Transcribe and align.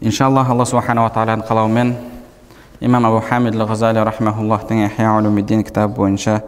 Иншаллах 0.00 0.50
алла 0.50 0.66
субханала 0.68 1.10
тағаланың 1.14 1.46
қалауымен 1.48 1.92
имам 2.84 3.06
абу 3.08 3.20
хамид 3.24 3.54
ғазали 3.56 4.02
рахмауллахтың 4.04 4.90
улумиддин 4.98 5.64
кітабы 5.64 5.96
бойынша 5.96 6.42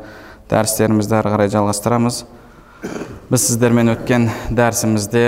дәрістерімізді 0.51 1.17
ары 1.17 1.33
қарай 1.33 1.49
жалғастырамыз 1.55 2.25
біз 3.31 3.47
сіздермен 3.47 3.95
өткен 3.95 4.29
дәрісімізде 4.53 5.25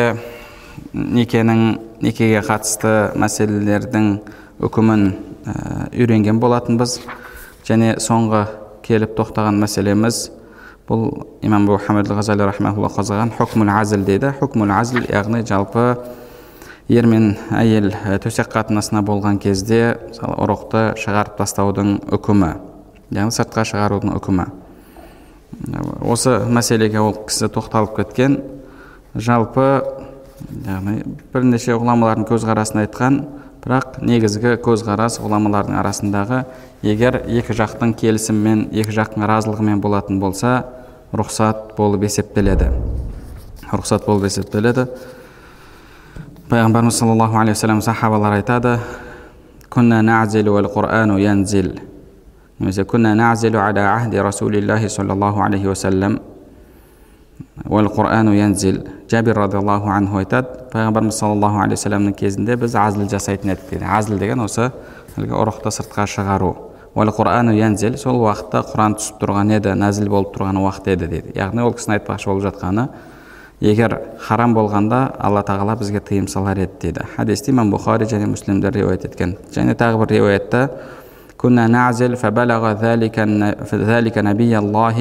некенің 0.93 1.65
некеге 2.05 2.43
қатысты 2.45 3.17
мәселелердің 3.17 4.13
үкімін 4.69 5.09
үйренген 5.97 6.41
болатынбыз 6.41 6.99
және 7.65 7.97
соңғы 8.05 8.45
келіп 8.85 9.17
тоқтаған 9.17 9.61
мәселеміз 9.65 10.27
бұл 10.91 11.09
имам 11.41 11.69
абу 11.71 11.81
хамид 11.81 12.11
ғазали 12.13 12.45
рахмаулла 12.45 12.93
қозғаған 12.93 13.37
хукмул 13.39 13.71
әзіл 13.81 14.05
дейді 14.05 14.35
хукмул 14.41 14.73
әзіл 14.75 15.07
яғни 15.09 15.45
жалпы 15.47 15.95
ер 16.91 17.07
мен 17.07 17.37
әйел 17.55 17.93
төсек 18.25 18.51
қатынасына 18.51 19.05
болған 19.07 19.39
кезде 19.43 20.01
мысалы 20.09 20.41
ұрықты 20.43 20.83
шығарып 20.99 21.39
тастаудың 21.39 22.01
үкімі 22.19 22.51
яғни 23.11 23.35
сыртқа 23.35 23.65
шығарудың 23.67 24.15
үкімі. 24.19 24.47
Осы 26.07 26.37
мәселеге 26.47 27.01
ол 27.03 27.17
кісі 27.27 27.51
тоқталып 27.53 27.97
кеткен. 27.99 28.39
Жалпы 29.15 29.67
яғни 30.67 31.03
бірнеше 31.35 31.75
ғұламалардың 31.75 32.29
көзқарасын 32.31 32.85
айтқан 32.85 33.21
бірақ 33.65 33.99
негізгі 34.07 34.55
көзқарас 34.65 35.19
ғұламалардың 35.21 35.77
арасындағы 35.83 36.45
егер 36.87 37.21
екі 37.27 37.57
жақтың 37.59 37.97
келісімімен 37.99 38.69
екі 38.71 38.95
жақтың 38.95 39.27
разылығымен 39.29 39.83
болатын 39.83 40.21
болса 40.23 40.63
рұқсат 41.13 41.75
болып 41.77 42.07
есептеледі. 42.07 42.71
Рұқсат 43.75 44.07
болып 44.07 44.31
есептеледі. 44.31 44.87
Пайғамбарымыз 46.51 46.97
саллаллаху 46.99 47.37
алейхи 47.39 47.55
вассалам 47.55 47.81
сахабалар 47.81 48.33
айтады 48.41 48.73
күнна 49.71 50.01
нәзилу 50.03 50.57
уәл 50.57 50.67
құр'ану 50.75 51.21
янзил 51.23 51.77
немесе 52.59 52.83
күнна 52.83 53.15
расулиллахи 53.15 54.89
саллаллаху 54.89 55.43
алейхи 55.45 55.67
вассалам 55.67 56.19
уәл 57.67 57.87
құр'ану 57.95 58.35
янзил 58.35 58.83
радиаллаху 59.11 59.91
анху 59.95 60.19
айтады 60.19 60.67
пайғамбарымыз 60.73 61.21
саллаллаху 61.21 61.61
алейхи 61.63 61.79
вассаламның 61.79 62.17
кезінде 62.19 62.57
біз 62.57 62.75
әзіл 62.75 63.07
жасайтын 63.09 63.55
едік 63.55 63.71
дейді 63.71 63.87
әзіл 63.87 64.19
деген 64.19 64.43
осы 64.43 64.73
әлгі 65.17 65.31
ұрықты 65.31 65.71
сыртқа 65.71 66.09
шығару 66.11 66.51
уәл 66.97 67.15
құр'ану 67.15 67.55
янзил 67.55 67.95
сол 67.95 68.19
уақытта 68.25 68.65
құран 68.73 68.99
түсіп 68.99 69.23
тұрған 69.23 69.55
еді 69.55 69.79
нәзіл 69.79 70.11
болып 70.11 70.35
тұрған 70.35 70.59
уақыт 70.65 70.91
еді 70.97 71.07
дейді 71.15 71.39
яғни 71.39 71.63
ол 71.63 71.79
кісінің 71.79 72.01
айтпақшы 72.01 72.33
болып 72.33 72.49
жатқаны 72.49 72.89
егер 73.62 74.00
харам 74.20 74.54
болғанда 74.54 75.16
алла 75.20 75.44
тағала 75.48 75.78
бізге 75.80 76.00
тыйым 76.00 76.28
салар 76.28 76.60
еді 76.60 76.82
дейді 76.82 77.08
хадисті 77.16 77.52
имам 77.52 77.72
бұхари 77.74 78.10
және 78.10 78.28
муслимдер 78.28 78.74
риуаят 78.76 79.06
еткен 79.06 79.38
және 79.56 79.76
тағы 79.76 80.04
бір 80.04 80.16
риуаятта 80.18 80.70
كنا 81.38 81.68
نعزل 81.68 82.16
فبلغ 82.16 82.72
ذلك 82.72 83.20
ذلك 83.74 84.16
نبي 84.18 84.54
الله 84.58 84.98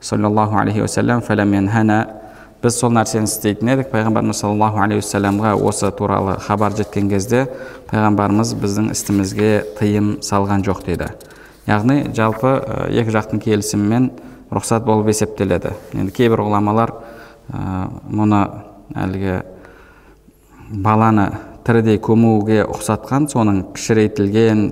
صلى 0.00 0.26
الله 0.26 0.50
عليه 0.60 0.78
وسلم 0.82 1.20
فلم 1.20 1.54
ينهنا 1.54 1.98
біз 2.62 2.76
сол 2.78 2.92
нәрсені 2.94 3.26
істейтін 3.26 3.72
едік 3.72 3.88
пайғамбарымыз 3.90 4.38
саллаллаху 4.38 4.78
алейхи 4.84 5.02
уассаламға 5.02 5.56
осы 5.66 5.88
туралы 5.98 6.36
хабар 6.44 6.76
жеткен 6.78 7.08
кезде 7.10 7.40
пайғамбарымыз 7.90 8.52
біздің 8.62 8.92
істімізге 8.94 9.48
тыйым 9.80 10.12
салған 10.22 10.62
жоқ 10.62 10.84
дейді 10.86 11.08
яғни 11.66 11.96
жалпы 12.14 12.52
екі 12.86 13.16
жақтың 13.16 13.42
келісімімен 13.42 14.06
рұқсат 14.54 14.86
болып 14.86 15.10
есептеледі 15.10 15.74
енді 15.96 16.14
кейбір 16.14 16.44
ғұламалар 16.46 16.94
ә, 16.94 17.15
мұны 17.51 18.41
әлгі 18.97 19.37
баланы 20.83 21.29
тірідей 21.67 21.99
көмуге 22.03 22.61
ұқсатқан 22.67 23.27
соның 23.31 23.61
кішірейтілген 23.75 24.63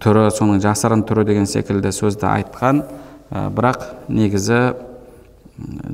түрі 0.00 0.28
соның 0.32 0.60
жасырын 0.64 1.04
түрі 1.08 1.24
деген 1.28 1.48
секілді 1.48 1.92
сөзді 1.92 2.28
айтқан. 2.30 2.82
Ә, 3.30 3.48
бірақ 3.54 3.84
негізі 4.12 4.60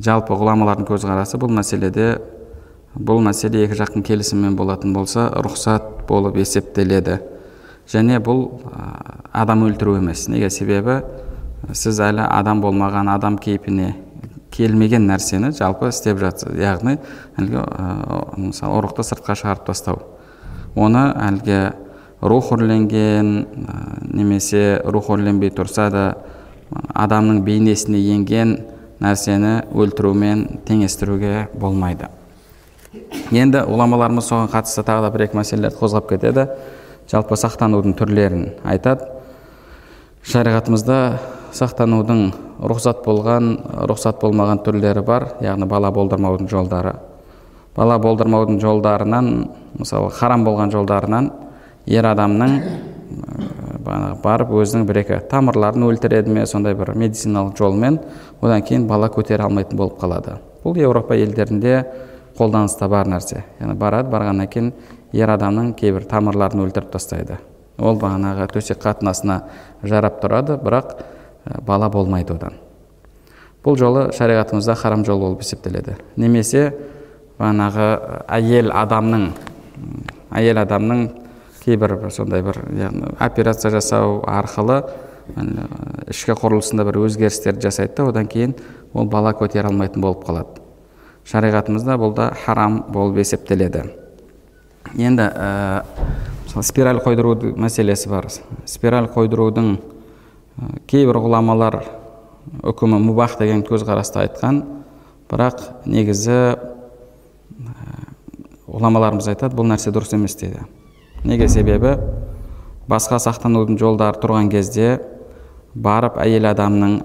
жалпы 0.02 0.34
ғұламалардың 0.34 0.88
көзқарасы 0.88 1.38
бұл 1.42 1.52
мәселеде 1.54 2.16
бұл 2.96 3.20
мәселе 3.22 3.66
екі 3.66 3.78
жақтың 3.78 4.06
келісімімен 4.06 4.56
болатын 4.58 4.94
болса 4.96 5.28
рұқсат 5.34 6.06
болып 6.08 6.38
есептеледі. 6.40 7.20
Және 7.90 8.18
бұл 8.24 8.46
адам 9.32 9.66
өлтіру 9.68 9.98
емес. 10.00 10.26
Неге? 10.30 10.50
Себебі 10.50 11.02
сіз 11.74 12.00
әлі 12.02 12.24
адам 12.26 12.62
болмаған 12.62 13.10
адам 13.12 13.38
кейпіне 13.38 13.94
келмеген 14.56 15.06
нәрсені 15.08 15.52
жалпы 15.56 15.90
істеп 15.92 16.18
жатсыз 16.20 16.56
яғни 16.58 16.96
әлгі 17.38 17.64
мысалы 18.40 18.80
ұрықты 18.80 19.04
сыртқа 19.06 19.36
шығарып 19.36 19.66
тастау. 19.68 20.00
Оны 20.74 21.04
әлгі 21.12 21.60
рух 22.20 22.52
үрленген 22.56 23.32
немесе 24.16 24.80
рух 24.84 25.10
үрленбей 25.12 25.52
тұрса 25.54 25.90
да 25.92 26.06
адамның 26.94 27.42
бейнесіне 27.46 28.00
енген 28.16 28.56
нәрсені 29.00 29.66
өлтірумен 29.76 30.62
теңестіруге 30.66 31.48
болмайды. 31.54 32.08
Енді 33.30 33.60
ғұламаларымыз 33.68 34.24
соған 34.30 34.50
қатысты 34.52 34.84
тағы 34.86 35.04
да 35.04 35.12
бір 35.12 35.26
екі 35.26 35.36
мәселелерді 35.36 35.76
қозғап 35.80 36.08
кетеді. 36.14 36.46
Жалпы 37.10 37.36
сақтанудың 37.38 37.94
түрлерін 37.98 38.46
айтады. 38.64 39.10
Шариғатымызда 40.26 41.00
сақтанудың 41.56 42.20
рұқсат 42.60 43.02
болған 43.04 43.54
рұқсат 43.90 44.20
болмаған 44.22 44.62
түрлері 44.66 45.02
бар 45.06 45.28
яғни 45.44 45.68
бала 45.68 45.90
болдырмаудың 45.92 46.48
жолдары. 46.50 46.94
Бала 47.76 47.98
болдырмаудың 48.00 48.60
жолдарынан 48.60 49.30
мысалы 49.78 50.10
харам 50.10 50.44
болған 50.46 50.72
жолдарынан 50.72 51.30
ер 51.86 52.06
адамның 52.08 52.58
барып 54.22 54.52
өзінің 54.56 54.86
бір 54.88 55.00
екі 55.02 55.18
тамырларын 55.30 55.84
өлтіреді 55.86 56.32
ме 56.32 56.46
сондай 56.46 56.74
бір 56.74 56.94
медициналық 56.98 57.56
жолмен 57.58 57.98
одан 58.40 58.62
кейін 58.66 58.86
бала 58.88 59.08
көтере 59.12 59.46
алмайтын 59.46 59.78
болып 59.78 60.00
қалады. 60.00 60.38
Бұл 60.64 60.78
еуропа 60.80 61.14
елдерінде 61.14 61.84
қолданыста 62.38 62.88
бар 62.88 63.06
нәрсе. 63.08 63.44
Яғни 63.60 63.76
барады 63.78 64.10
барғаннан 64.10 64.48
кейін 64.50 64.72
ер 65.12 65.30
адамның 65.36 65.74
кейбір 65.78 66.08
тамырларын 66.10 66.64
өлтіріп 66.66 66.90
тастайды. 66.96 67.38
Ол 67.78 67.98
бағанағы 68.00 68.48
төсек 68.54 68.80
қатынасына 68.82 69.42
жарап 69.84 70.18
тұрады 70.22 70.56
бірақ 70.62 70.96
бала 71.66 71.88
болмайды 71.90 72.34
одан. 72.34 72.56
Бұл 73.64 73.78
жолы 73.78 74.10
шариғатымызда 74.14 74.76
харам 74.78 75.04
жол 75.04 75.20
болып 75.20 75.42
есептеледі. 75.42 75.96
Немесе 76.16 76.72
бағанағы 77.38 77.88
әйел 78.30 78.70
адамның 78.74 79.30
әйел 80.36 80.60
адамның 80.62 81.02
кейбір 81.64 81.96
бір 82.00 82.12
сондай 82.14 82.44
бір 82.46 82.60
яғни 82.78 83.10
операция 83.18 83.72
жасау 83.74 84.20
арқылы 84.30 84.84
ішкі 86.12 86.36
құрылысында 86.38 86.86
бір 86.86 87.00
өзгерістерді 87.02 87.66
жасайды 87.66 87.96
да 87.98 88.08
одан 88.12 88.30
кейін 88.30 88.54
ол 88.94 89.08
бала 89.10 89.34
көтере 89.34 89.66
алмайтын 89.66 90.02
болып 90.02 90.22
қалады. 90.28 90.62
Шариғатымызда 91.26 91.96
бұл 91.98 92.14
да 92.14 92.30
харам 92.44 92.84
болып 92.94 93.18
есептеледі. 93.18 93.82
Енді 94.94 95.26
ә, 95.26 95.82
спираль 96.62 97.02
қойдыру 97.02 97.34
мәселесі 97.58 98.08
бар. 98.08 98.30
Спираль 98.64 99.10
қойдырудың 99.10 99.74
кейбір 100.88 101.20
ғұламалар 101.24 101.80
үкімі 102.66 103.00
мубах 103.02 103.36
деген 103.40 103.64
көзқарасты 103.66 104.22
айтқан 104.24 104.62
бірақ 105.30 105.62
негізі 105.84 106.38
ғұламаларымыз 108.66 109.28
айтады 109.32 109.56
бұл 109.58 109.68
нәрсе 109.70 109.92
дұрыс 109.94 110.14
емес 110.16 110.36
дейді 110.40 110.64
неге 111.26 111.48
себебі? 111.48 111.96
Басқа 112.86 113.18
сақтанудың 113.22 113.78
жолдары 113.80 114.20
тұрған 114.22 114.50
кезде 114.52 115.00
барып 115.74 116.20
әйел 116.22 116.46
адамның 116.52 117.00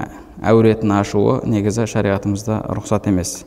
әуретін 0.45 0.93
ашуы 0.99 1.39
негізі 1.49 1.87
шариғатымызда 1.89 2.61
рұқсат 2.77 3.09
емес. 3.09 3.41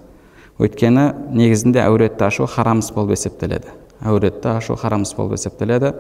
Өйткені 0.59 1.07
негізінде 1.35 1.83
әуретті 1.85 2.27
ашу 2.29 2.47
харам 2.51 2.83
іс 2.83 2.91
болып 2.95 3.15
есептеледі. 3.17 3.71
Әуретті 4.03 4.53
ашу 4.57 4.77
харам 4.79 5.07
іс 5.07 5.15
болып 5.15 5.39
есептеледі. 5.39 5.95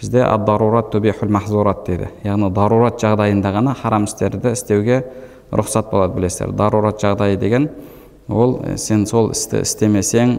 Бізде 0.00 0.24
дарурат 0.46 0.90
тубихул 0.90 1.28
махзурат 1.30 1.84
дейді 1.86 2.08
яғни 2.24 2.50
дарурат 2.54 3.00
жағдайында 3.02 3.52
ғана 3.54 3.74
харам 3.78 4.08
істерді 4.08 4.52
істеуге 4.52 5.02
рұқсат 5.52 5.90
болады 5.90 6.14
білесіздер 6.18 6.52
дарурат 6.56 7.02
жағдайы 7.02 7.38
деген 7.38 7.68
ол 8.28 8.58
сен 8.76 9.06
сол 9.06 9.30
істі 9.32 9.62
істемесең 9.62 10.38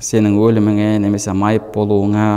сенің 0.00 0.38
өліміңе 0.40 0.98
немесе 1.02 1.32
майып 1.32 1.70
болуыңа 1.74 2.28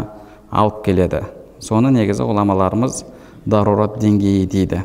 алып 0.51 0.83
келеді 0.86 1.24
соны 1.60 1.92
негізі 1.95 2.27
ғұламаларымыз 2.27 3.01
дарурат 3.45 3.98
деңгейі 4.01 4.45
дейді 4.51 4.83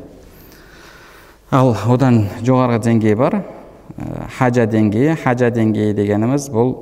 ал 1.53 1.75
одан 1.93 2.25
жоғарғы 2.41 2.81
деңгей 2.89 3.19
бар 3.19 3.43
хажа 4.39 4.67
деңгейі 4.71 5.19
хажа 5.21 5.51
деңгейі 5.53 5.95
дегеніміз 5.99 6.49
бұл 6.55 6.75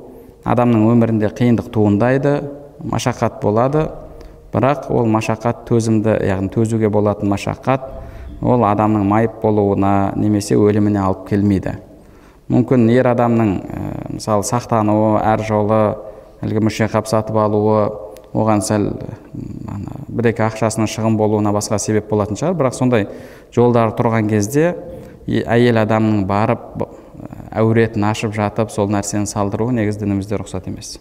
адамның 0.47 0.87
өмірінде 0.93 1.31
қиындық 1.35 1.69
туындайды 1.73 2.37
машақат 2.83 3.41
болады. 3.41 3.89
Бірақ 4.51 4.89
ол 4.91 5.07
машақат 5.07 5.63
төзімді 5.69 6.17
яғни 6.27 6.51
төзуге 6.51 6.89
болатын 6.91 7.29
машақат 7.31 7.87
ол 8.41 8.65
адамның 8.67 9.05
майып 9.07 9.39
болуына 9.41 10.11
немесе 10.17 10.57
өліміне 10.59 10.99
алып 10.99 11.27
келмейді. 11.29 11.77
Мүмкін 12.51 12.89
ер 12.91 13.07
адамның 13.13 13.51
ә, 13.61 13.81
мысалы 14.17 14.43
сақтануы 14.43 15.21
әр 15.23 15.43
жолы 15.47 15.81
әлгі 16.43 16.65
мүшеқап 16.67 17.07
сатып 17.07 17.37
алуы 17.39 17.85
оған 18.33 18.63
сәл 18.65 18.89
бір 20.11 20.31
екі 20.31 20.43
ақшасының 20.47 20.89
шығын 20.91 21.15
болуына 21.19 21.53
басқа 21.55 21.79
себеп 21.79 22.09
болатын 22.09 22.39
шығар. 22.39 22.57
Бірақ 22.59 22.75
сондай 22.75 23.07
жолдар 23.55 23.93
тұрған 23.95 24.27
кезде 24.31 24.73
әйел 25.27 25.79
адамның 25.83 26.25
барып 26.27 26.85
әуретін 27.51 28.07
ашып 28.09 28.35
жатып 28.35 28.71
сол 28.71 28.89
нәрсені 28.91 29.29
салдыруы 29.29 29.75
негізі 29.75 30.05
дінімізде 30.05 30.39
рұқсат 30.39 30.67
емес. 30.71 30.97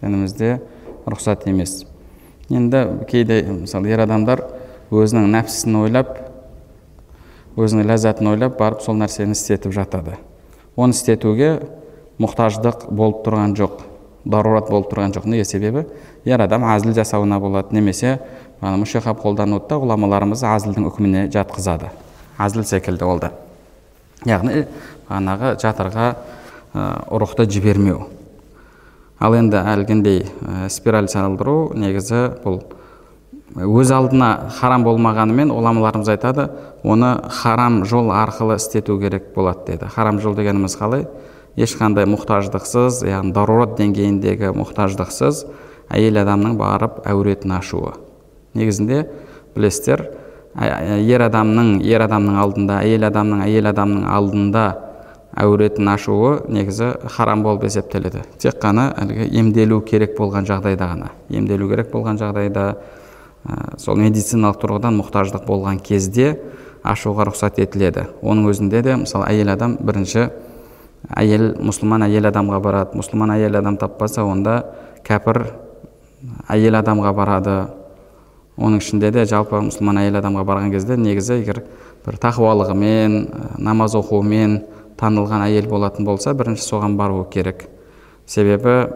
Дінімізде 0.00 0.60
рұқсат 1.12 1.46
емес. 1.50 1.84
Енді 2.50 3.04
кейде 3.10 3.42
мысалы 3.50 3.92
ер 3.92 4.02
адамдар 4.06 4.44
өзінің 4.90 5.28
нәпсісін 5.36 5.76
ойлап 5.84 6.16
өзінің 7.58 7.86
ләззатын 7.90 8.32
ойлап 8.32 8.58
барып 8.58 8.82
сол 8.82 8.98
нәрсені 8.98 9.36
істетіп 9.36 9.74
жатады. 9.74 10.16
Оны 10.76 10.94
істетуге 10.94 11.60
мұқтаждық 12.20 12.88
болып 12.90 13.24
тұрған 13.26 13.54
жоқ 13.58 13.84
дарурат 14.24 14.70
болып 14.70 14.90
тұрған 14.92 15.14
жоқ. 15.16 15.26
Неге 15.26 15.44
себебі? 15.44 15.86
Ер 16.24 16.42
адам 16.42 16.64
әзіл 16.68 16.94
жасауына 16.96 17.40
болады. 17.40 17.74
Немесе 17.74 18.18
мүшеқап 18.60 19.22
қолдануды 19.22 19.68
да 19.70 19.78
ғұламаларымыз 19.80 20.44
әзілдің 20.44 20.88
үкіміне 20.90 21.26
жатқызады. 21.32 21.90
Әзіл 22.38 22.64
секілді 22.68 23.06
ол 23.08 23.22
да. 23.22 23.32
Яғни 24.28 24.66
бағанағы 25.08 25.54
жатырға 25.62 26.08
ұрықты 27.10 27.48
жібермеу. 27.50 28.04
Ал 29.20 29.36
енді 29.36 29.60
әлгіндей 29.60 30.22
спираль 30.72 31.08
салдыру 31.12 31.72
негізі 31.76 32.22
бұл 32.44 32.62
өз 33.56 33.90
алдына 33.92 34.30
харам 34.60 34.84
болмағанымен 34.86 35.50
ғұламаларымыз 35.52 36.08
айтады 36.14 36.46
оны 36.86 37.16
харам 37.40 37.82
жол 37.84 38.12
арқылы 38.14 38.56
істету 38.56 38.98
керек 39.00 39.34
болады 39.34 39.72
деді. 39.72 39.88
Харам 39.90 40.20
жол 40.20 40.36
дегеніміз 40.38 40.76
қалай? 40.78 41.06
Ешқандай 41.58 42.06
мұқтаждықсыз 42.06 43.02
яғни 43.08 43.34
дарурат 43.34 43.74
деңгейіндегі 43.80 44.54
мұқтаждықсыз 44.54 45.44
әйел 45.90 46.20
адамның 46.22 46.54
барып 46.60 47.02
әуретін 47.10 47.56
ашуы. 47.58 47.96
Негізінде 48.54 49.02
білесіздер 49.56 50.06
ер 50.54 51.26
адамның 51.26 51.80
ер 51.86 52.06
адамның 52.06 52.38
алдында 52.38 52.78
әйел 52.84 53.08
адамның 53.10 53.42
әйел 53.48 53.70
адамның 53.72 54.06
алдында 54.14 54.64
әуретін 55.40 55.88
ашуы 55.92 56.32
негізі 56.52 56.92
харам 57.16 57.42
болып 57.44 57.64
есептеледі. 57.68 58.24
Тек 58.38 58.60
қана 58.62 58.90
әлгі 59.00 59.28
емделу 59.40 59.80
керек 59.86 60.16
болған 60.18 60.46
жағдайда 60.48 60.88
ғана. 60.92 61.10
Емделу 61.28 61.68
керек 61.70 61.90
болған 61.92 62.20
жағдайда 62.20 62.66
ә, 62.74 63.78
сол 63.80 63.98
медициналық 64.00 64.60
тұрғыдан 64.60 64.98
мұқтаждық 65.00 65.46
болған 65.48 65.80
кезде 65.84 66.36
ашуға 66.84 67.28
рұқсат 67.30 67.60
етіледі. 67.62 68.06
Оның 68.22 68.50
өзінде 68.52 68.82
де 68.84 68.96
мысалы 69.00 69.28
әйел 69.30 69.52
адам 69.54 69.76
бірінші 69.80 70.28
әйел 71.16 71.54
мұсылман 71.60 72.06
әйел 72.06 72.28
адамға 72.30 72.60
барады. 72.64 73.00
Мұсылман 73.00 73.34
әйел 73.36 73.58
адам 73.60 73.76
таппаса 73.80 74.24
онда 74.24 74.62
кәпір 75.06 75.44
әйел 76.48 76.80
адамға 76.80 77.14
барады. 77.16 77.60
Оның 78.60 78.82
ішінде 78.82 79.10
де 79.14 79.24
жалпы 79.24 79.60
мұсылман 79.68 80.02
әйел 80.02 80.20
адамға 80.20 80.44
барған 80.44 80.72
кезде 80.74 80.96
негізі 81.00 81.40
егер 81.40 81.62
бір 82.04 82.18
тақуалығымен 82.20 83.16
намаз 83.60 83.94
оқуымен 83.96 84.58
танылған 85.00 85.46
әйел 85.46 85.68
болатын 85.70 86.06
болса 86.06 86.34
бірінші 86.36 86.64
соған 86.66 86.96
баруы 86.98 87.26
керек. 87.32 87.66
Себебі 88.26 88.92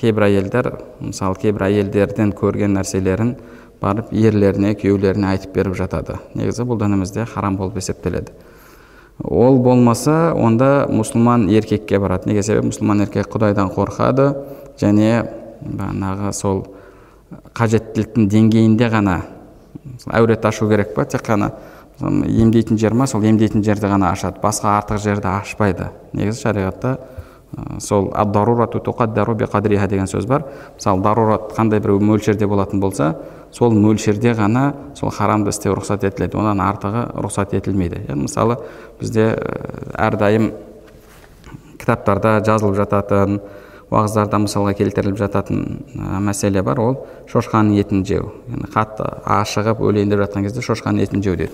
кейбір 0.00 0.28
әйелдер 0.28 0.70
мысалы 1.00 1.38
кейбір 1.42 1.66
әйелдерден 1.68 2.32
көрген 2.38 2.76
нәрселерін 2.78 3.36
барып 3.82 4.12
ерлеріне 4.14 4.74
күйеулеріне 4.78 5.32
айтып 5.34 5.54
беріп 5.56 5.76
жатады. 5.78 6.18
Негізі 6.38 6.66
бұл 6.68 6.78
дінімізде 6.80 7.26
харам 7.26 7.58
болып 7.58 7.80
есептеледі. 7.82 8.32
Ол 9.22 9.58
болмаса 9.62 10.32
онда 10.34 10.86
мұсылман 10.90 11.48
еркекке 11.50 11.98
барады. 11.98 12.30
Неге 12.30 12.42
себебі? 12.42 12.70
Мұсылман 12.70 13.04
еркек 13.04 13.28
құдайдан 13.34 13.70
қорқады 13.74 14.30
және 14.80 15.26
бағанағы 15.62 16.32
сол 16.34 16.64
қажеттіліктің 17.56 18.28
деңгейінде 18.30 18.88
ғана 18.92 19.20
әурет 20.12 20.44
ашу 20.46 20.68
керек 20.70 20.94
па 20.94 21.04
тек 21.04 21.24
қана 21.26 21.52
емдейтін 22.00 22.78
жер 22.78 22.94
ма? 22.94 23.06
Сол 23.06 23.24
емдейтін 23.24 23.64
жерді 23.64 23.90
ғана 23.92 24.12
ашады. 24.12 24.40
Басқа 24.42 24.78
артық 24.80 25.02
жерді 25.02 25.28
ашпайды. 25.28 25.90
Негізі 26.12 26.48
шариғатта 26.48 26.96
сол 27.80 28.10
деген 29.88 30.06
сөз 30.06 30.26
бар. 30.26 30.44
Мысалы 30.76 31.02
дарурат 31.02 31.52
қандай 31.56 31.80
бір 31.80 31.98
мөлшерде 32.00 32.46
болатын 32.46 32.80
болса 32.80 33.16
сол 33.52 33.72
мөлшерде 33.72 34.32
ғана 34.32 34.72
сол 34.94 35.10
харамды 35.10 35.50
істеу 35.50 35.74
рұқсат 35.76 36.06
етіледі. 36.08 36.38
Одан 36.38 36.60
артығы 36.64 37.10
рұқсат 37.12 37.52
етілмейді. 37.52 38.06
Яғни 38.08 38.24
мысалы 38.24 38.56
бізде 39.00 39.36
әрдайым 39.92 40.52
кітаптарда 41.78 42.40
жазылып 42.46 42.78
жататын 42.80 43.40
уағыздарда 43.92 44.40
мысалға 44.46 44.72
келтіріліп 44.78 45.18
жататын 45.20 45.84
мәселе 46.24 46.62
бар. 46.64 46.80
Ол 46.80 46.96
шошқаның 47.28 47.76
етін 47.76 48.06
жеу. 48.08 48.32
Яғни 48.48 48.72
қатты 48.72 49.10
ашығып 49.28 49.84
өлейін 49.84 50.14
деп 50.14 50.24
жатқан 50.24 50.48
кезде 50.48 50.64
шошқаның 50.64 51.04
етін 51.04 51.22
жеу 51.22 51.36
дейді. 51.36 51.52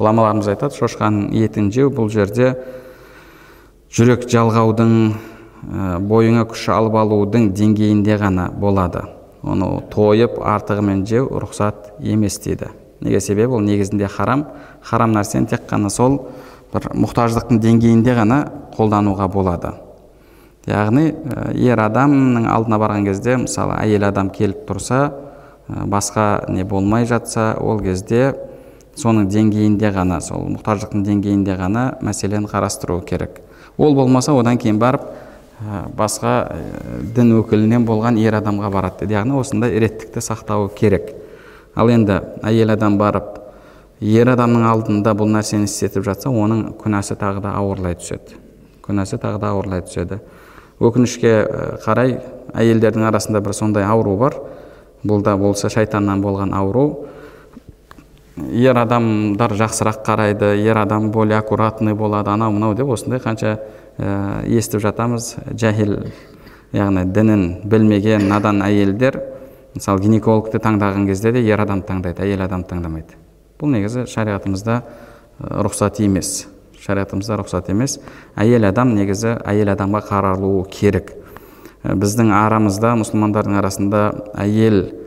Ғұламаларымыз 0.00 0.48
айтады 0.50 0.76
шошқаның 0.78 1.28
етін 1.38 1.70
жеу 1.74 1.92
бұл 1.94 2.10
жерде 2.10 2.54
жүрек 3.94 4.26
жалғаудың 4.30 4.94
бойыңа 6.08 6.44
күш 6.50 6.66
алып 6.74 6.96
алудың 6.98 7.52
деңгейінде 7.56 8.16
ғана 8.20 8.48
болады. 8.50 9.04
Оны 9.44 9.68
тойып 9.92 10.38
артығымен 10.40 11.04
жеу 11.08 11.28
рұқсат 11.42 11.94
емес 12.00 12.38
дейді. 12.42 12.72
Неге 13.00 13.20
себебі 13.20 13.58
ол 13.58 13.64
негізінде 13.64 14.08
харам. 14.08 14.46
Харам 14.82 15.14
нәрсені 15.14 15.48
тек 15.48 15.68
қана 15.70 15.90
сол 15.90 16.18
бір 16.72 16.90
мұқтаждықтың 16.96 17.60
деңгейінде 17.62 18.14
ғана 18.16 18.38
қолдануға 18.76 19.28
болады. 19.30 19.74
Яғни 20.66 21.10
ер 21.60 21.80
адамның 21.84 22.48
алдына 22.48 22.80
барған 22.80 23.04
кезде 23.04 23.36
мысалы 23.36 23.76
әйел 23.82 24.08
адам 24.08 24.30
келіп 24.32 24.64
тұрса 24.68 25.10
басқа 25.68 26.48
не 26.48 26.64
болмай 26.64 27.04
жатса 27.06 27.54
ол 27.60 27.80
кезде 27.84 28.32
соның 28.98 29.28
деңгейінде 29.30 29.90
ғана 29.94 30.20
сол 30.22 30.46
мұқтаждықтың 30.54 31.04
деңгейінде 31.06 31.56
ғана 31.58 31.84
мәселені 32.04 32.48
қарастыру 32.50 33.00
керек. 33.06 33.40
Ол 33.78 33.94
болмаса 33.94 34.32
одан 34.32 34.58
кейін 34.58 34.78
барып 34.78 35.08
басқа 35.96 36.34
дін 37.14 37.32
өкілінен 37.40 37.86
болған 37.86 38.18
ер 38.20 38.36
адамға 38.38 38.70
барады. 38.70 39.08
Яғни 39.10 39.34
осындай 39.38 39.78
реттікті 39.82 40.22
сақтауы 40.22 40.70
керек. 40.78 41.12
Ал 41.74 41.90
енді 41.90 42.20
әйел 42.42 42.74
адам 42.74 42.98
барып 42.98 43.40
ер 44.00 44.30
адамның 44.34 44.66
алдында 44.68 45.14
бұл 45.16 45.30
нәрсені 45.34 45.68
істетіп 45.68 46.04
жатса 46.06 46.30
оның 46.30 46.74
күнәсі 46.78 47.16
тағы 47.18 47.42
да 47.42 47.54
ауырлай 47.58 47.96
түседі. 47.98 48.38
Күнәсі 48.84 49.18
тағы 49.18 49.40
да 49.40 49.50
ауырлай 49.54 49.82
түседі. 49.86 50.20
Өкінішке 50.82 51.32
қарай 51.84 52.18
әйелдердің 52.54 53.08
арасында 53.08 53.40
бір 53.40 53.54
сондай 53.56 53.86
ауру 53.86 54.16
бар. 54.18 54.36
Бұл 55.04 55.22
да 55.22 55.36
болса 55.38 55.70
шайтаннан 55.70 56.22
болған 56.22 56.54
ауру. 56.54 57.06
Ер 58.36 58.78
адамдар 58.78 59.54
жақсырақ 59.54 60.00
қарайды 60.06 60.54
ер 60.62 60.78
адам 60.78 61.10
более 61.10 61.38
аккуратный 61.38 61.94
болады. 61.94 62.30
Анау 62.30 62.52
мынау 62.52 62.74
деп 62.74 62.88
осындай 62.88 63.20
қанша 63.20 63.58
ә, 63.98 64.46
естіп 64.46 64.82
жатамыз. 64.82 65.36
Жахил 65.54 66.10
яғни 66.72 67.04
дінін 67.06 67.44
білмеген 67.64 68.28
надан 68.28 68.62
әйелдер 68.66 69.20
мысалы 69.74 70.02
гинекологты 70.02 70.58
таңдаған 70.58 71.06
кезде 71.06 71.32
де 71.32 71.44
ер 71.46 71.60
адам 71.62 71.82
таңдайды 71.82 72.22
әйел 72.26 72.42
адам 72.46 72.64
таңдамайды. 72.66 73.14
Бұл 73.60 73.70
негізі 73.74 74.08
шариғатымызда 74.10 74.80
рұқсат 75.40 76.02
емес. 76.02 76.46
Шариғатымызда 76.82 77.38
рұқсат 77.38 77.70
емес. 77.70 78.00
Әйел 78.34 78.66
адам 78.68 78.96
негізі 78.98 79.36
әйел 79.46 79.70
адамға 79.74 80.02
қаралуы 80.10 80.66
керек. 80.70 81.14
Біздің 81.84 82.30
арамызда 82.34 82.94
мұсылмандардың 82.98 83.58
арасында 83.60 84.04
әйел 84.40 85.03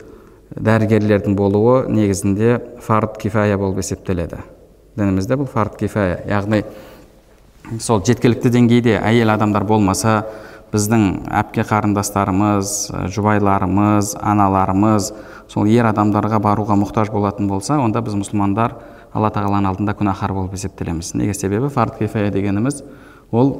дәрігерлердің 0.58 1.36
болуы 1.38 1.86
негізінде 1.92 2.58
фард 2.82 3.18
кифая 3.22 3.58
болып 3.58 3.82
есептеледі. 3.82 4.42
Дінімізде 4.98 5.38
бұл 5.38 5.46
фард 5.50 5.76
кифая. 5.78 6.18
Яғни 6.26 6.64
сол 7.80 8.02
жеткілікті 8.04 8.50
деңгейде 8.54 8.98
әйел 8.98 9.30
адамдар 9.34 9.64
болмаса 9.68 10.24
біздің 10.72 11.04
әпке 11.32 11.64
қарындастарымыз 11.68 12.74
жұбайларымыз 13.14 14.14
аналарымыз 14.20 15.12
сол 15.48 15.68
ер 15.70 15.88
адамдарға 15.92 16.40
баруға 16.44 16.76
мұқтаж 16.80 17.12
болатын 17.12 17.48
болса 17.48 17.78
онда 17.80 18.02
біз 18.04 18.18
мұсылмандар 18.20 18.74
алла 19.14 19.30
тағаланың 19.32 19.70
алдында 19.70 19.94
күнәһар 19.96 20.34
болып 20.36 20.58
есептелеміз. 20.58 21.14
Неге 21.14 21.34
себебі? 21.34 21.70
Фард 21.72 21.96
кифая 22.00 22.32
дегеніміз 22.34 22.82
ол 23.32 23.54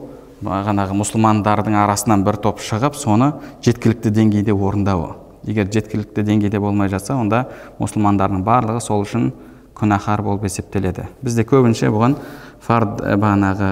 бағанағы 0.45 0.99
мұсылмандардың 1.01 1.79
арасынан 1.85 2.27
бір 2.27 2.37
топ 2.43 2.61
шығып 2.65 2.99
соны 2.99 3.33
жеткілікті 3.65 4.13
деңгейде 4.13 4.53
орындауы. 4.53 5.28
Егер 5.47 5.69
жеткілікті 5.73 6.25
деңгейде 6.27 6.61
болмай 6.61 6.89
жатса 6.89 7.17
онда 7.19 7.45
мұсылмандардың 7.79 8.43
барлығы 8.47 8.83
сол 8.83 9.05
үшін 9.05 9.31
күнәһар 9.79 10.23
болып 10.27 10.49
есептеледі. 10.49 11.07
Бізде 11.23 11.45
көбінше 11.47 11.91
бұған 11.95 12.17
фард 12.65 13.03
бағанағы 13.03 13.69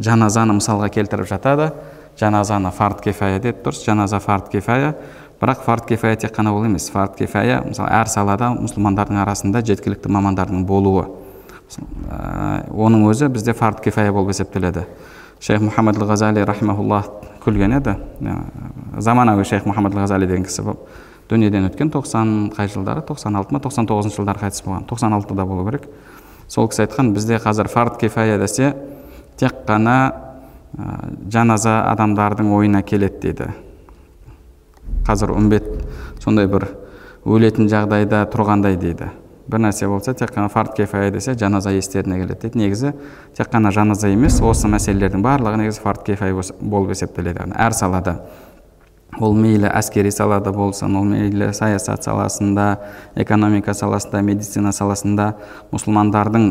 жаназаны 0.00 0.56
мысалға 0.56 0.88
келтіріп 0.94 1.28
жатады. 1.28 1.70
Жаназаны 2.20 2.72
фард 2.72 3.02
кефая 3.04 3.38
деді 3.40 3.60
дұрыс 3.64 3.84
жаназа 3.84 4.20
фард 4.20 4.48
кефая. 4.52 4.94
Бірақ 5.40 5.62
фард 5.64 5.86
кефая 5.88 6.16
тек 6.16 6.34
қана 6.36 6.52
ол 6.56 6.64
емес. 6.64 6.90
Фард 6.90 7.16
кефая 7.16 7.62
мысалы 7.66 7.88
әр 7.92 8.08
салада 8.08 8.50
мұсылмандардың 8.56 9.20
арасында 9.22 9.62
жеткілікті 9.64 10.10
мамандардың 10.12 10.64
болуы. 10.68 11.06
Оның 12.70 13.06
өзі 13.12 13.28
бізде 13.32 13.54
фард 13.54 13.80
кефая 13.84 14.12
болып 14.12 14.34
есептеледі. 14.34 14.86
Шейх 15.40 15.62
мұхаммад 15.64 15.96
ғазали 15.96 16.42
рахимахуллах 16.44 17.06
күлген 17.44 17.78
еді. 17.78 17.94
Заманауи 18.98 19.46
шейх 19.48 19.64
мұхаммад 19.68 19.94
ғазали 19.96 20.26
деген 20.28 20.44
кісі 20.44 20.66
дүниеден 21.30 21.68
өткен 21.70 21.90
тоқсан 21.94 22.50
қай 22.56 22.68
жылдары? 22.68 23.04
тоқсан 23.06 23.36
алты 23.38 23.54
ма? 23.54 23.60
тоқсан 23.62 23.86
тоғызыншы 23.86 24.20
жылдары 24.20 24.42
қайтыс 24.42 24.64
болған. 24.66 24.86
тоқсан 24.90 25.14
алтыда 25.14 25.46
болу 25.46 25.64
керек. 25.68 25.86
Сол 26.48 26.68
кісі 26.68 26.84
айтқан 26.86 27.12
бізде 27.14 27.38
қазір 27.38 27.68
фард 27.70 27.96
кефая 28.00 28.38
десе 28.38 28.74
тек 29.38 29.62
қана 29.66 30.12
жаназа 31.30 31.80
адамдардың 31.92 32.50
ойына 32.54 32.82
келеді 32.82 33.20
дейді 33.22 33.48
қазір 35.06 35.32
үмбет 35.36 35.66
сондай 36.22 36.46
бір 36.50 36.68
өлетін 37.24 37.70
жағдайда 37.70 38.24
тұрғандай 38.32 38.76
дейді 38.80 39.10
бір 39.50 39.64
нәрсе 39.66 39.88
болса 39.90 40.14
тек 40.14 40.30
қана 40.34 40.48
фард 40.52 40.74
кефая 40.76 41.10
десе 41.10 41.34
жаназа 41.34 41.72
естеріне 41.74 42.20
келеді 42.20 42.40
дейді. 42.42 42.58
Негізі 42.58 42.92
тек 43.36 43.50
қана 43.50 43.72
жаназа 43.74 44.10
емес 44.12 44.40
осы 44.42 44.70
мәселелердің 44.70 45.24
барлығы 45.24 45.64
негізі 45.64 45.82
фард 45.82 46.04
кефая 46.06 46.34
болып 46.60 46.94
есептеледі. 46.94 47.50
Әр 47.54 47.74
салада 47.74 48.20
ол 49.18 49.34
мейлі 49.34 49.66
әскери 49.66 50.12
салада 50.14 50.52
болсын 50.54 50.94
ол 50.96 51.04
мейлі 51.08 51.50
саясат 51.56 52.04
саласында 52.06 52.66
экономика 53.18 53.74
саласында 53.74 54.22
медицина 54.22 54.72
саласында 54.72 55.32
мұсылмандардың 55.72 56.46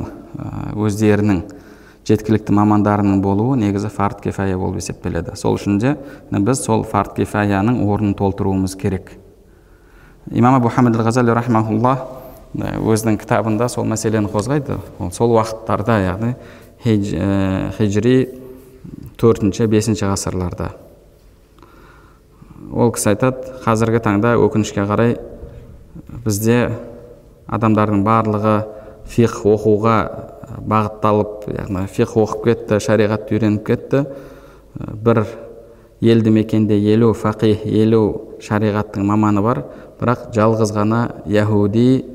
өздерінің 0.76 1.42
жеткілікті 2.10 2.56
мамандарының 2.58 3.22
болуы 3.24 3.58
негізі 3.62 3.92
фард 3.94 4.22
кефая 4.24 4.58
болып 4.58 4.80
есептеледі. 4.82 5.36
Сол 5.38 5.56
үшін 5.60 5.80
де 5.80 5.96
біз 6.32 6.64
сол 6.64 6.84
фард 6.84 7.14
кефаяның 7.16 7.84
орнын 7.86 8.16
толтыруымыз 8.18 8.76
керек. 8.80 9.12
Имам 10.32 10.58
абу 10.60 10.70
хамид 10.74 10.98
рахмаулла 10.98 11.96
өзінің 12.56 13.20
кітабында 13.22 13.70
сол 13.70 13.86
мәселені 13.86 14.32
қозғайды. 14.32 14.80
Ол 15.00 15.12
сол 15.12 15.38
уақыттарда 15.38 16.00
яғни 16.02 16.36
хижри 17.78 18.16
төртінші 19.18 19.68
бесінші 19.68 20.10
ғасырларда. 20.10 20.72
Ол 22.72 22.92
кісі 22.94 23.14
айтады 23.14 23.60
қазіргі 23.64 24.02
таңда 24.04 24.36
өкінішке 24.40 24.86
қарай 24.90 25.16
бізде 26.26 26.60
адамдардың 27.48 28.04
барлығы 28.06 28.56
фих 29.10 29.40
оқуға 29.48 29.98
бағытталып 30.70 31.48
яғни 31.54 31.86
фих 31.92 32.16
оқып 32.18 32.44
кетті 32.46 32.80
шариғатты 32.84 33.38
үйреніп 33.38 33.66
кетті. 33.68 34.04
Бір 34.76 35.26
елді 36.02 36.34
мекенде 36.34 36.78
елу 36.94 37.14
фақих 37.14 37.66
елу 37.66 38.38
шариғаттың 38.44 39.06
маманы 39.06 39.44
бар 39.44 39.64
бірақ 40.00 40.30
жалғыз 40.36 40.74
ғана 40.76 41.02
яхуди 41.28 42.06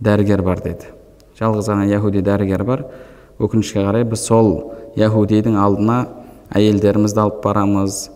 дәрігер 0.00 0.42
бар 0.42 0.62
деді 0.64 0.92
жалғыз 1.38 1.68
ғана 1.70 1.86
яхуди 1.86 2.22
дәрігер 2.24 2.64
бар. 2.64 2.84
Өкінішке 3.38 3.84
қарай 3.84 4.04
біз 4.08 4.24
сол 4.26 4.72
яхудидің 4.98 5.58
алдына 5.62 5.98
әйелдерімізді 6.58 7.20
алып 7.22 7.42
барамыз 7.44 8.08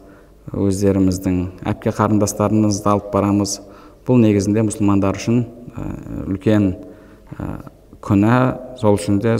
өздеріміздің 0.50 1.36
әпке 1.70 1.92
қарындастарымызды 1.94 2.90
алып 2.90 3.12
барамыз. 3.12 3.60
Бұл 4.06 4.18
негізінде 4.24 4.64
мұсылмандар 4.66 5.18
үшін 5.20 5.44
үлкен 6.26 6.72
күнә. 8.02 8.36
Сол 8.80 8.98
үшін 8.98 9.20
де 9.22 9.36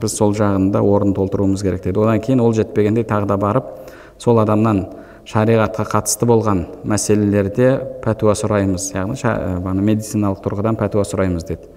біз 0.00 0.16
сол 0.16 0.36
жағында 0.36 0.82
орын 0.84 1.14
толтыруымыз 1.16 1.64
керек 1.64 1.86
деді 1.86 2.04
одан 2.04 2.20
кейін 2.20 2.44
ол 2.44 2.52
жетпегенде 2.52 3.06
тағы 3.08 3.30
да 3.30 3.38
барып 3.40 3.72
сол 4.20 4.38
адамнан 4.42 4.84
шариғатқа 5.28 5.86
қатысты 5.88 6.28
болған 6.28 6.66
мәселелерде 6.84 7.74
пәтуа 8.04 8.34
сұраймыз. 8.36 8.90
Яғни 8.92 9.86
медициналық 9.88 10.42
тұрғыдан 10.44 10.78
пәтуа 10.78 11.06
сұраймыз 11.08 11.46
деді 11.48 11.70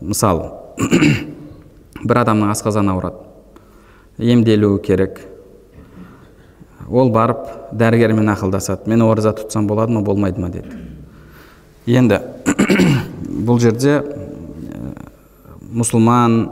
мысалы 0.00 0.50
бір 2.08 2.22
адамның 2.24 2.52
асқазаны 2.52 2.92
ауырады. 2.92 3.28
Емделуі 4.18 4.80
керек. 4.84 5.20
Ол 6.90 7.10
барып 7.10 7.46
дәрігермен 7.72 8.32
ақылдасады. 8.34 8.88
Мен 8.90 9.02
ораза 9.02 9.34
тұтсам 9.36 9.66
болады 9.66 9.92
ма 9.92 10.02
болмайды 10.02 10.40
ма 10.40 10.50
деді. 10.50 10.72
Енді 11.86 12.20
бұл 13.46 13.60
жерде 13.62 14.00
мұсылман 15.72 16.42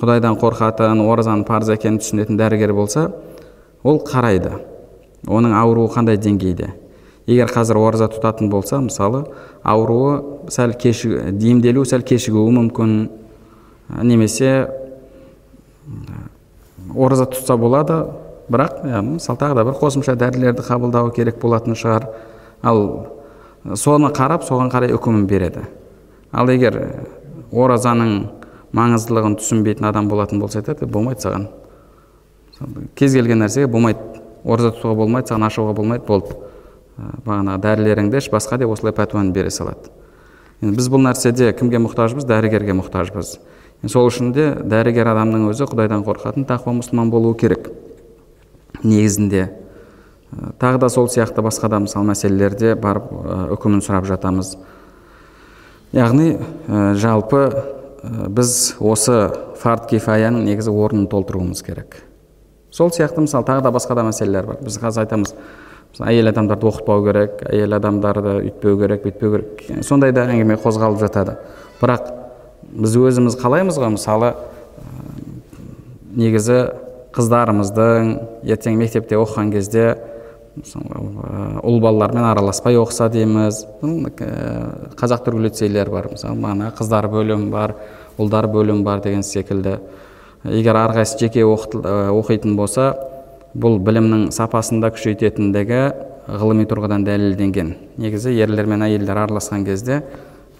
құдайдан 0.00 0.38
қорқатын 0.40 1.02
оразаның 1.04 1.44
парыз 1.48 1.72
екенін 1.74 2.00
түсінетін 2.00 2.38
дәрігер 2.40 2.72
болса 2.76 3.10
ол 3.84 4.00
қарайды. 4.06 4.54
Оның 5.28 5.52
ауруы 5.52 5.90
қандай 5.92 6.16
деңгейде? 6.16 6.70
Егер 7.28 7.50
қазір 7.52 7.78
ораза 7.78 8.08
тұтатын 8.10 8.48
болса 8.50 8.80
мысалы 8.80 9.26
ауруы 9.62 10.48
сәл 10.50 10.72
кеші 10.80 11.12
емделуі 11.30 11.88
сәл 11.88 12.04
кешігуі 12.06 12.54
мүмкін. 12.56 12.94
Немесе 14.06 14.70
ораза 16.94 17.26
тұтса 17.28 17.58
болады 17.60 18.00
бірақ 18.50 18.82
мысалы 19.06 19.38
тағы 19.38 19.54
да 19.60 19.64
бір 19.64 19.78
қосымша 19.78 20.16
дәрілерді 20.18 20.64
қабылдауы 20.66 21.14
керек 21.14 21.40
болатын 21.40 21.78
шығар. 21.78 22.08
Ал 22.62 22.82
соны 23.74 24.10
қарап 24.12 24.44
соған 24.48 24.72
қарай 24.72 24.92
үкімін 24.96 25.26
береді. 25.30 25.64
Ал 26.32 26.50
егер 26.50 26.76
оразаның 27.52 28.28
маңыздылығын 28.76 29.38
түсінбейтін 29.40 29.88
адам 29.88 30.08
болатын 30.10 30.40
болса 30.42 30.60
айтады 30.60 30.86
болмайды 30.86 31.24
саған 31.26 31.48
кез 32.94 33.14
келген 33.14 33.40
нәрсеге 33.42 33.66
болмайды. 33.70 33.98
Ораза 34.44 34.74
тұтуға 34.74 34.96
болмайды 34.96 35.32
саған 35.32 35.46
ашуға 35.48 35.74
болмайды 35.76 36.04
болды. 36.06 36.36
Бағанағы 37.26 37.60
дәрілеріңді 37.64 38.20
іш 38.20 38.30
басқа 38.32 38.58
деп 38.60 38.70
осылай 38.72 38.92
пәтуаны 38.96 39.32
бере 39.32 39.50
салады. 39.50 39.90
Енді 40.60 40.76
біз 40.76 40.88
бұл 40.92 41.04
нәрседе 41.06 41.52
кімге 41.56 41.80
мұқтажбыз? 41.80 42.26
Дәрігерге 42.28 42.76
мұқтажбыз. 42.76 43.38
Сол 43.88 44.10
үшін 44.10 44.34
де 44.36 44.50
дәрігер 44.60 45.08
адамның 45.14 45.48
өзі 45.48 45.68
құдайдан 45.70 46.04
қорқатын 46.04 46.44
тақуа 46.48 46.74
мұсылман 46.76 47.12
болуы 47.12 47.36
керек. 47.40 47.70
Негізінде. 48.82 49.48
Тағы 50.60 50.78
да 50.78 50.88
сол 50.88 51.08
сияқты 51.10 51.42
басқа 51.42 51.68
да 51.68 51.80
мысалы 51.82 52.12
мәселелерде 52.12 52.74
барып 52.78 53.10
үкімін 53.56 53.82
сұрап 53.82 54.06
жатамыз. 54.06 54.54
Яғни 55.92 56.36
жалпы 57.00 57.48
біз 58.30 58.76
осы 58.78 59.16
фард 59.60 59.88
кифаяның 59.90 60.44
негізі 60.46 60.70
орнын 60.70 61.08
толтыруымыз 61.10 61.64
керек. 61.66 62.04
Сол 62.70 62.92
сияқты 62.94 63.24
мысалы 63.26 63.44
тағы 63.48 63.66
да 63.66 63.72
басқа 63.74 63.96
да 63.98 64.06
мәселелер 64.06 64.46
бар. 64.46 64.60
Біз 64.62 64.78
қазір 64.78 65.02
айтамыз 65.02 65.34
әйел 66.06 66.30
адамдарды 66.30 66.68
оқытпау 66.70 67.02
керек 67.08 67.42
әйел 67.50 67.74
адамдарды 67.74 68.36
үйтпеу 68.44 68.78
керек 68.78 69.02
бүйтпеу 69.02 69.32
керек. 69.34 69.82
Сондай 69.82 70.14
да 70.14 70.28
әңгіме 70.30 70.60
қозғалып 70.62 71.02
жатады. 71.02 71.40
Бірақ 71.80 72.12
біз 72.70 72.94
өзіміз 72.94 73.34
қалаймыз 73.42 73.80
ғой 73.82 73.96
мысалы 73.96 74.34
негізі 76.14 76.60
қыздарымыздың 77.16 78.10
ертең 78.46 78.78
мектепте 78.78 79.18
оқыған 79.18 79.50
кезде 79.54 79.86
ұл 80.60 81.80
балалармен 81.82 82.24
араласпай 82.26 82.76
оқыса 82.78 83.08
дейміз. 83.10 83.64
Қазақ 84.98 85.24
түрік 85.26 85.46
лицейлер 85.46 85.90
бар. 85.90 86.10
Мысалы 86.12 86.70
қыздар 86.78 87.08
бөлімі 87.10 87.50
бар 87.50 87.74
ұлдар 88.18 88.50
бөлімі 88.50 88.84
бар 88.86 89.02
деген 89.04 89.22
секілді. 89.26 89.78
Егер 90.44 90.78
әрқайсысы 90.80 91.26
жеке 91.26 91.44
оқитын 91.44 92.56
болса 92.56 92.94
бұл 93.54 93.78
білімнің 93.82 94.30
сапасын 94.34 94.80
да 94.80 94.90
күшейтетіндігі 94.94 95.82
ғылыми 96.30 96.66
тұрғыдан 96.70 97.04
дәлелденген. 97.04 97.74
Негізі 97.98 98.32
ерлер 98.38 98.66
мен 98.70 98.84
әйелдер 98.86 99.24
араласқан 99.24 99.64
кезде 99.66 100.02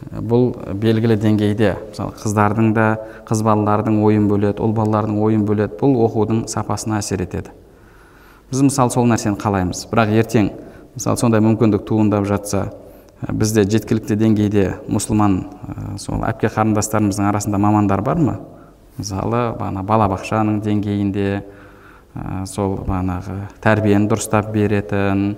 бұл 0.08 0.50
белгілі 0.80 1.16
деңгейде. 1.20 1.74
Мысалы 1.90 2.16
қыздардың 2.20 2.72
да 2.76 2.86
қыз 3.28 3.42
балалардың 3.44 4.00
ойын 4.04 4.28
бөледі 4.30 4.64
ұл 4.64 4.72
балалардың 4.76 5.18
ойын 5.20 5.44
бөледі. 5.48 5.76
Бұл 5.80 5.98
оқудың 6.06 6.44
сапасына 6.48 7.00
әсер 7.02 7.22
етеді. 7.26 7.52
Біз 8.50 8.64
мысалы 8.66 8.90
сол 8.90 9.06
нәрсені 9.10 9.38
қалаймыз. 9.38 9.84
Бірақ 9.92 10.14
ертең 10.22 10.50
мысалы 10.96 11.20
сондай 11.20 11.44
мүмкіндік 11.44 11.84
туындап 11.86 12.24
жатса 12.26 12.70
бізде 13.28 13.66
жеткілікті 13.68 14.16
деңгейде 14.16 14.64
мұсылман 14.88 15.36
сол 16.00 16.24
әпке 16.24 16.48
қарындастарымыздың 16.50 17.28
арасында 17.28 17.60
мамандар 17.60 18.00
бар 18.02 18.18
ма? 18.18 18.38
Мысалы 18.96 19.50
бағана 19.60 19.84
балабақшаның 19.86 20.62
деңгейінде 20.64 21.42
сол 22.48 22.78
бағанағы 22.88 23.36
тәрбиені 23.62 24.08
дұрыстап 24.10 24.50
беретін 24.54 25.36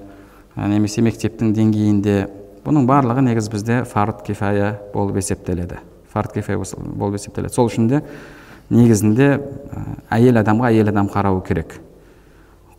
немесе 0.56 1.02
мектептің 1.02 1.52
деңгейінде. 1.58 2.16
Бұның 2.66 2.86
барлығы 2.86 3.24
негізі 3.26 3.50
бізде 3.52 3.80
фард 3.88 4.22
кифая 4.26 4.76
болып 4.94 5.18
есептеледі 5.18 5.80
фард 6.12 6.32
кифая 6.34 6.58
болып 6.58 7.18
есептеледі 7.18 7.54
сол 7.54 7.70
үшін 7.70 7.88
де 7.90 8.02
негізінде 8.70 9.28
әйел 10.12 10.40
адамға 10.42 10.70
әйел 10.70 10.92
адам 10.92 11.10
қарау 11.12 11.42
керек 11.46 11.78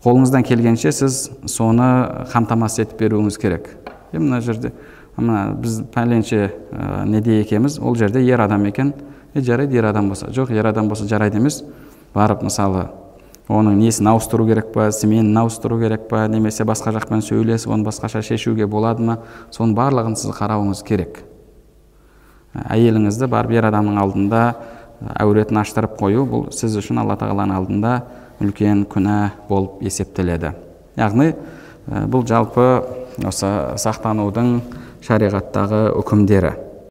қолыңыздан 0.04 0.46
келгенше 0.48 0.92
сіз 0.92 1.20
соны 1.52 1.90
қамтамасыз 2.32 2.86
етіп 2.88 3.04
беруіңіз 3.06 3.40
керек 3.40 3.70
е 4.14 4.20
мына 4.20 4.42
жерде 4.42 4.74
мына 5.18 5.54
біз 5.60 5.82
пәленше 5.94 6.50
ә, 6.72 7.06
неде 7.06 7.42
екенбіз 7.42 7.80
ол 7.80 7.96
жерде 7.96 8.24
ер 8.26 8.42
адам 8.42 8.66
екен 8.66 8.94
е 9.34 9.42
жарайды 9.42 9.78
ер 9.78 9.86
адам 9.86 10.10
болса 10.10 10.32
жоқ 10.32 10.52
ер 10.56 10.68
адам 10.68 10.90
болса 10.90 11.08
жарайды 11.08 11.38
емес 11.38 11.64
барып 12.16 12.44
мысалы 12.44 12.88
оның 13.52 13.76
несін 13.82 14.08
ауыстыру 14.14 14.46
керек 14.48 14.72
па 14.74 14.88
сменін 14.96 15.36
ауыстыру 15.42 15.80
керек 15.82 16.08
па 16.10 16.24
немесе 16.32 16.64
басқа 16.64 16.94
жақпен 16.96 17.24
сөйлесіп 17.26 17.74
оны 17.76 17.84
басқаша 17.88 18.22
шешуге 18.24 18.68
болады 18.68 19.04
ма? 19.04 19.18
Соның 19.52 19.76
барлығын 19.76 20.16
сіз 20.16 20.32
қарауыңыз 20.38 20.84
керек. 20.88 21.24
Әйеліңізді 22.54 23.28
барып 23.28 23.56
ер 23.58 23.68
адамның 23.68 24.00
алдында 24.00 24.44
әуретін 25.20 25.60
аштырып 25.60 25.98
қою 26.00 26.24
бұл 26.30 26.46
сіз 26.56 26.78
үшін 26.80 27.02
алла 27.04 27.18
тағаланың 27.20 27.58
алдында 27.60 27.94
үлкен 28.44 28.86
күнә 28.88 29.18
болып 29.50 29.82
есептеледі. 29.84 30.54
Яғни 30.96 31.34
бұл 31.88 32.24
жалпы 32.30 32.68
осы 33.28 33.50
сақтанудың 33.82 34.60
шариғаттағы 35.04 35.90
үкімдері. 36.00 36.54